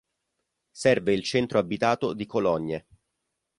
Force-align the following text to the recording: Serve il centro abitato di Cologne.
Serve 0.71 1.13
il 1.13 1.21
centro 1.21 1.59
abitato 1.59 2.13
di 2.13 2.25
Cologne. 2.25 2.87